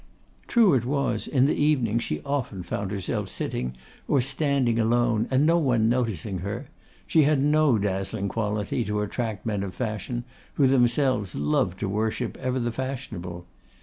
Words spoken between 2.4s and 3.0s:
found